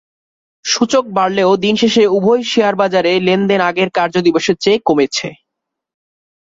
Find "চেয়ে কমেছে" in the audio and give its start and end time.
4.63-5.29